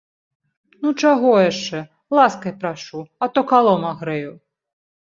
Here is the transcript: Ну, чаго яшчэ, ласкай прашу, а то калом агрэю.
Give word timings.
Ну, 0.85 0.93
чаго 1.03 1.29
яшчэ, 1.51 1.83
ласкай 2.21 2.57
прашу, 2.65 2.99
а 3.23 3.31
то 3.37 3.47
калом 3.55 3.89
агрэю. 3.95 4.31